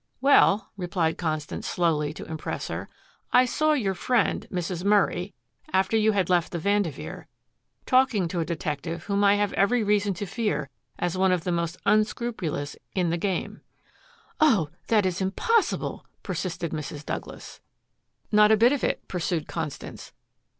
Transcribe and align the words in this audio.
"Well," 0.19 0.71
replied 0.77 1.19
Constance 1.19 1.67
slowly 1.67 2.11
to 2.15 2.25
impress 2.25 2.69
her, 2.69 2.89
"I 3.31 3.45
saw 3.45 3.73
your 3.73 3.93
friend, 3.93 4.47
Mrs. 4.51 4.83
Murray, 4.83 5.35
after 5.71 5.95
you 5.95 6.13
had 6.13 6.27
left 6.27 6.51
the 6.51 6.57
Vanderveer, 6.57 7.27
talking 7.85 8.27
to 8.27 8.39
a 8.39 8.43
detective 8.43 9.03
whom 9.03 9.23
I 9.23 9.35
have 9.35 9.53
every 9.53 9.83
reason 9.83 10.15
to 10.15 10.25
fear 10.25 10.71
as 10.97 11.19
one 11.19 11.31
of 11.31 11.43
the 11.43 11.51
most 11.51 11.77
unscrupulous 11.85 12.75
in 12.95 13.11
the 13.11 13.17
game." 13.17 13.61
"Oh, 14.39 14.71
that 14.87 15.05
is 15.05 15.21
impossible!" 15.21 16.07
persisted 16.23 16.71
Mrs. 16.71 17.05
Douglas. 17.05 17.61
"Not 18.31 18.51
a 18.51 18.57
bit 18.57 18.71
of 18.71 18.83
it," 18.83 19.07
pursued 19.07 19.47
Constance. 19.47 20.13